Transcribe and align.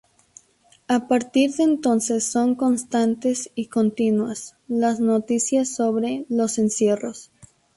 A 0.87 1.07
partir 1.07 1.53
de 1.53 1.61
entonces 1.63 2.23
son 2.23 2.55
constantes 2.55 3.51
y 3.53 3.67
continuas 3.67 4.55
las 4.67 4.99
noticias 4.99 5.75
sobre 5.75 6.25
los 6.27 6.57
encierros. 6.57 7.29